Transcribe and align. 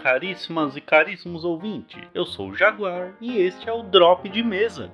caríssimas 0.00 0.76
e 0.76 0.80
caríssimos 0.80 1.44
ouvintes. 1.44 2.02
Eu 2.14 2.24
sou 2.24 2.48
o 2.48 2.54
Jaguar 2.54 3.12
e 3.20 3.38
este 3.38 3.68
é 3.68 3.72
o 3.72 3.82
Drop 3.82 4.28
de 4.28 4.42
Mesa. 4.42 4.90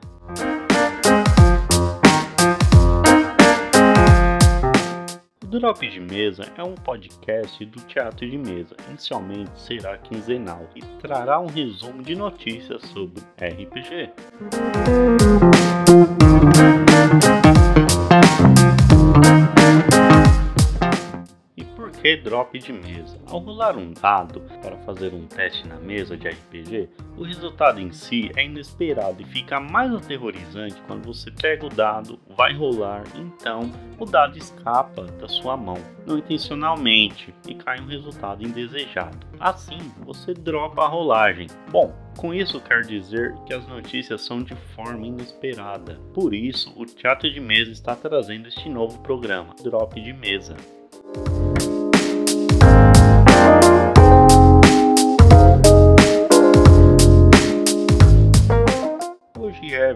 O 5.42 5.46
Drop 5.46 5.88
de 5.88 6.00
Mesa 6.00 6.42
é 6.56 6.62
um 6.62 6.74
podcast 6.74 7.64
do 7.64 7.80
Teatro 7.82 8.28
de 8.28 8.36
Mesa. 8.36 8.74
Inicialmente 8.88 9.52
será 9.54 9.96
quinzenal 9.96 10.68
e 10.74 10.82
trará 11.00 11.38
um 11.38 11.46
resumo 11.46 12.02
de 12.02 12.16
notícias 12.16 12.82
sobre 12.82 13.22
RPG. 13.40 14.10
Drop 22.26 22.58
de 22.58 22.72
mesa. 22.72 23.16
Ao 23.30 23.38
rolar 23.38 23.78
um 23.78 23.92
dado 23.92 24.40
para 24.60 24.76
fazer 24.78 25.14
um 25.14 25.26
teste 25.26 25.66
na 25.68 25.76
mesa 25.76 26.16
de 26.16 26.28
RPG, 26.28 26.88
o 27.16 27.22
resultado 27.22 27.80
em 27.80 27.92
si 27.92 28.32
é 28.34 28.44
inesperado 28.44 29.22
e 29.22 29.24
fica 29.24 29.60
mais 29.60 29.94
aterrorizante 29.94 30.74
quando 30.88 31.06
você 31.06 31.30
pega 31.30 31.64
o 31.64 31.68
dado, 31.68 32.18
vai 32.36 32.52
rolar, 32.52 33.04
então 33.14 33.70
o 33.96 34.04
dado 34.04 34.36
escapa 34.36 35.04
da 35.04 35.28
sua 35.28 35.56
mão, 35.56 35.78
não 36.04 36.18
intencionalmente, 36.18 37.32
e 37.46 37.54
cai 37.54 37.80
um 37.80 37.86
resultado 37.86 38.42
indesejado. 38.42 39.24
Assim, 39.38 39.78
você 40.04 40.34
dropa 40.34 40.82
a 40.82 40.88
rolagem. 40.88 41.46
Bom, 41.70 41.94
com 42.18 42.34
isso 42.34 42.60
quer 42.60 42.80
dizer 42.80 43.36
que 43.46 43.54
as 43.54 43.68
notícias 43.68 44.22
são 44.22 44.42
de 44.42 44.56
forma 44.74 45.06
inesperada. 45.06 46.00
Por 46.12 46.34
isso, 46.34 46.72
o 46.76 46.84
Teatro 46.84 47.30
de 47.30 47.38
Mesa 47.38 47.70
está 47.70 47.94
trazendo 47.94 48.48
este 48.48 48.68
novo 48.68 48.98
programa, 49.02 49.54
Drop 49.62 50.00
de 50.00 50.12
Mesa. 50.12 50.56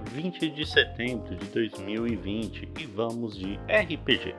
20 0.08 0.50
de 0.50 0.66
setembro 0.66 1.36
de 1.36 1.46
2020 1.46 2.68
e 2.80 2.86
vamos 2.86 3.36
de 3.36 3.54
RPG. 3.68 4.34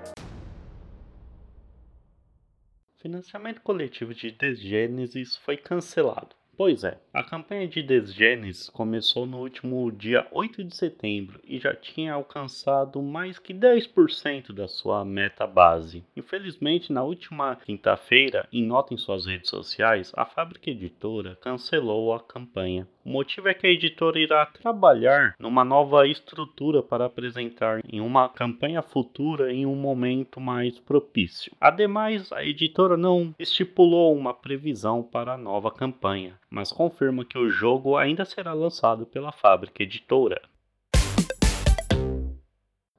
Financiamento 2.98 3.62
coletivo 3.62 4.14
de 4.14 4.32
Desgênesis 4.32 5.38
foi 5.38 5.58
cancelado. 5.58 6.36
Pois 6.64 6.84
é, 6.84 7.00
a 7.14 7.24
campanha 7.24 7.68
de 7.68 7.82
Desgenes 7.82 8.70
começou 8.70 9.26
no 9.26 9.40
último 9.40 9.92
dia 9.92 10.28
8 10.32 10.64
de 10.64 10.76
setembro 10.76 11.40
e 11.44 11.58
já 11.58 11.74
tinha 11.74 12.14
alcançado 12.14 13.02
mais 13.02 13.40
que 13.40 13.52
10% 13.52 14.54
da 14.54 14.68
sua 14.68 15.04
meta 15.04 15.48
base. 15.48 16.04
Infelizmente, 16.16 16.94
na 16.94 17.02
última 17.02 17.56
quinta-feira, 17.56 18.48
em 18.52 18.64
nota 18.64 18.94
em 18.94 18.98
suas 18.98 19.26
redes 19.26 19.50
sociais, 19.50 20.12
a 20.16 20.24
fábrica 20.24 20.70
editora 20.70 21.36
cancelou 21.38 22.14
a 22.14 22.20
campanha. 22.20 22.88
O 23.04 23.10
motivo 23.10 23.50
é 23.50 23.54
que 23.56 23.66
a 23.66 23.70
editora 23.72 24.20
irá 24.20 24.46
trabalhar 24.46 25.36
numa 25.40 25.66
nova 25.66 26.08
estrutura 26.08 26.84
para 26.84 27.06
apresentar 27.06 27.82
em 27.92 28.00
uma 28.00 28.30
campanha 28.30 28.84
futura 28.84 29.52
em 29.52 29.66
um 29.66 29.76
momento 29.76 30.40
mais 30.40 30.78
propício. 30.78 31.52
Ademais, 31.60 32.32
a 32.32 32.46
editora 32.46 32.96
não 32.96 33.34
estipulou 33.40 34.16
uma 34.16 34.36
previsão 34.36 35.02
para 35.02 35.34
a 35.34 35.38
nova 35.38 35.72
campanha, 35.72 36.38
mas 36.48 36.72
confirma 36.72 37.26
que 37.26 37.40
o 37.40 37.50
jogo 37.50 37.98
ainda 37.98 38.24
será 38.24 38.54
lançado 38.54 39.04
pela 39.08 39.32
fábrica 39.32 39.82
editora. 39.82 40.40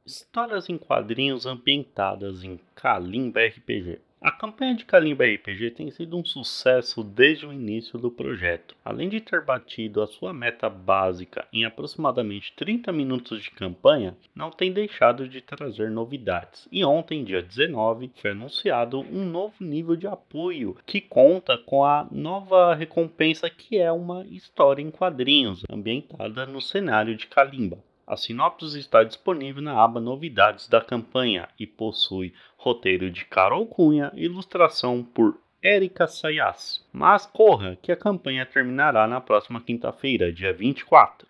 Histórias 0.05 0.69
em 0.69 0.77
quadrinhos 0.77 1.47
ambientadas 1.47 2.43
em 2.43 2.59
Kalimba 2.75 3.41
RPG. 3.41 4.01
A 4.23 4.31
campanha 4.31 4.77
de 4.77 4.85
Kalimba 4.85 5.25
RPG 5.25 5.73
tem 5.73 5.91
sido 5.91 6.17
um 6.17 6.25
sucesso 6.25 7.03
desde 7.03 7.45
o 7.45 7.53
início 7.53 7.99
do 7.99 8.09
projeto. 8.09 8.77
Além 8.85 9.09
de 9.09 9.21
ter 9.21 9.45
batido 9.45 10.01
a 10.01 10.07
sua 10.07 10.33
meta 10.33 10.71
básica 10.71 11.45
em 11.53 11.65
aproximadamente 11.65 12.53
30 12.55 12.93
minutos 12.93 13.43
de 13.43 13.51
campanha, 13.51 14.17
não 14.33 14.53
tem 14.53 14.73
deixado 14.73 15.29
de 15.29 15.41
trazer 15.41 15.91
novidades. 15.91 16.69
E 16.71 16.85
ontem, 16.85 17.25
dia 17.25 17.43
19, 17.43 18.13
foi 18.15 18.31
anunciado 18.31 19.01
um 19.01 19.25
novo 19.25 19.57
nível 19.59 19.97
de 19.97 20.07
apoio 20.07 20.77
que 20.87 21.01
conta 21.01 21.59
com 21.59 21.85
a 21.85 22.07
nova 22.09 22.77
recompensa 22.77 23.51
que 23.51 23.77
é 23.77 23.91
uma 23.91 24.25
história 24.27 24.81
em 24.81 24.93
quadrinhos 24.93 25.65
ambientada 25.69 26.47
no 26.47 26.61
cenário 26.61 27.17
de 27.17 27.27
Kalimba. 27.27 27.83
A 28.07 28.17
sinopse 28.17 28.79
está 28.79 29.05
disponível 29.05 29.63
na 29.63 29.83
aba 29.83 30.01
Novidades 30.01 30.69
da 30.69 30.81
campanha 30.81 31.49
e 31.59 31.67
possui 31.67 32.35
roteiro 32.57 33.11
de 33.11 33.25
Carol 33.25 33.67
Cunha 33.67 34.11
ilustração 34.15 35.03
por 35.05 35.39
Erika 35.63 36.09
Sayas. 36.09 36.85
Mas 36.93 37.25
corra, 37.27 37.79
que 37.81 37.93
a 37.93 37.97
campanha 37.97 38.45
terminará 38.45 39.07
na 39.07 39.21
próxima 39.21 39.61
quinta-feira, 39.61 40.33
dia 40.33 40.53
24. 40.53 41.29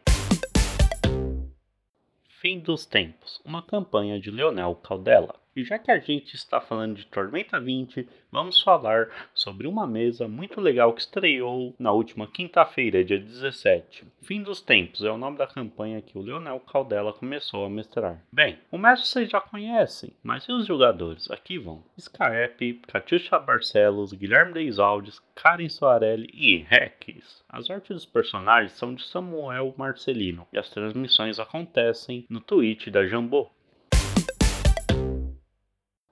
Fim 2.41 2.59
dos 2.59 2.85
Tempos, 2.85 3.41
uma 3.43 3.61
campanha 3.61 4.17
de 4.17 4.31
Leonel 4.31 4.73
Caldela. 4.75 5.35
E 5.55 5.63
já 5.63 5.79
que 5.79 5.91
a 5.91 5.97
gente 5.97 6.35
está 6.35 6.61
falando 6.61 6.95
de 6.95 7.07
Tormenta 7.07 7.59
20, 7.59 8.07
vamos 8.31 8.61
falar 8.61 9.09
sobre 9.33 9.67
uma 9.67 9.87
mesa 9.87 10.27
muito 10.27 10.61
legal 10.61 10.93
que 10.93 11.01
estreou 11.01 11.75
na 11.79 11.91
última 11.91 12.27
quinta-feira, 12.27 13.03
dia 13.03 13.19
17. 13.19 14.05
Fim 14.21 14.43
dos 14.43 14.61
Tempos 14.61 15.03
é 15.03 15.09
o 15.09 15.17
nome 15.17 15.37
da 15.37 15.47
campanha 15.47 16.03
que 16.03 16.17
o 16.17 16.21
Leonel 16.21 16.59
Caldela 16.59 17.13
começou 17.13 17.65
a 17.65 17.69
mestrar. 17.69 18.23
Bem, 18.31 18.59
o 18.71 18.77
mestre 18.77 19.09
vocês 19.09 19.29
já 19.29 19.41
conhecem, 19.41 20.13
mas 20.21 20.43
e 20.43 20.51
os 20.51 20.67
jogadores? 20.67 21.29
Aqui 21.31 21.57
vão 21.57 21.83
Scarpe, 21.99 22.81
Catiuxa 22.87 23.39
Barcelos, 23.39 24.13
Guilherme 24.13 24.53
Deisaldes, 24.53 25.19
Karen 25.33 25.67
Soarelli 25.67 26.29
e 26.31 26.57
Rex. 26.57 27.43
As 27.49 27.69
artes 27.69 27.89
dos 27.89 28.05
personagens 28.05 28.73
são 28.73 28.93
de 28.93 29.03
Samuel 29.03 29.73
Marcelino 29.75 30.47
e 30.53 30.59
as 30.59 30.69
transmissões 30.69 31.39
acontecem 31.39 32.25
no 32.29 32.39
Twitch 32.39 32.89
da 32.89 33.05
Jambô. 33.07 33.49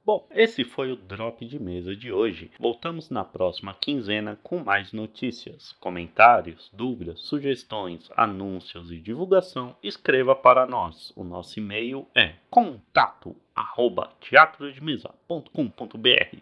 Bom, 0.07 0.25
esse 0.31 0.63
foi 0.63 0.90
o 0.90 0.95
Drop 0.95 1.45
de 1.45 1.59
Mesa 1.59 1.94
de 1.94 2.13
hoje. 2.13 2.50
Voltamos 2.57 3.09
na 3.09 3.25
próxima 3.25 3.73
quinzena 3.73 4.40
com 4.41 4.63
mais 4.63 4.94
notícias, 4.94 5.73
comentários, 5.81 6.72
dúvidas, 6.72 7.19
sugestões, 7.19 8.09
anúncios 8.16 8.90
e 8.90 9.00
divulgação. 9.00 9.75
Escreva 9.84 10.34
para 10.34 10.66
nós. 10.66 11.12
O 11.13 11.25
nosso 11.25 11.59
e-mail 11.59 12.07
é 12.16 12.35
contato 12.50 13.35
arroba 13.53 14.13